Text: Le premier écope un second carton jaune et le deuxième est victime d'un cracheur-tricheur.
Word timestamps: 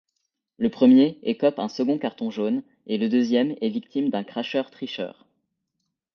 Le 0.57 0.71
premier 0.71 1.19
écope 1.21 1.59
un 1.59 1.67
second 1.69 1.99
carton 1.99 2.31
jaune 2.31 2.63
et 2.87 2.97
le 2.97 3.07
deuxième 3.07 3.53
est 3.61 3.69
victime 3.69 4.09
d'un 4.09 4.23
cracheur-tricheur. 4.23 5.27